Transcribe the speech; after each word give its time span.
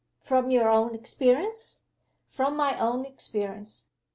"From 0.19 0.49
your 0.49 0.67
own 0.67 0.95
experience?" 0.95 1.83
"From 2.27 2.55
my 2.57 2.75
own 2.79 3.05
experience. 3.05 3.89